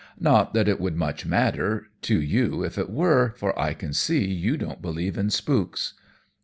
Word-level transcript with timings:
"Not 0.19 0.55
that 0.55 0.67
it 0.67 0.79
would 0.81 0.95
much 0.95 1.27
matter 1.27 1.91
to 2.01 2.19
you 2.19 2.63
if 2.63 2.79
it 2.79 2.89
were, 2.89 3.35
for 3.37 3.53
I 3.61 3.75
can 3.75 3.93
see 3.93 4.25
you 4.25 4.57
don't 4.57 4.81
believe 4.81 5.15
in 5.15 5.29
spooks." 5.29 5.93